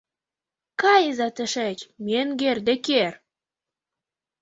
—Кайыза 0.81 1.27
тышеч, 1.35 1.79
менгер 2.05 2.57
Деккер! 2.67 3.13